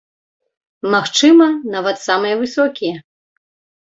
[0.95, 2.95] Магчыма, нават самыя высокія.